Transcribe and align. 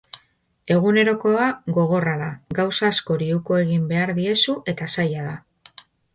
Egunerokoa 0.75 1.49
gogorra 1.75 2.15
da, 2.21 2.31
gauza 2.61 2.89
askori 2.91 3.29
uko 3.35 3.61
egin 3.67 3.85
behar 3.93 4.15
diezu 4.23 4.57
eta 4.77 4.91
zaila 4.97 5.29
da. 5.31 5.79